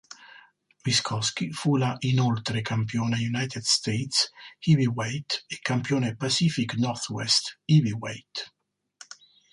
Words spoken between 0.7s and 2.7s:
Wiskoski fu la inoltre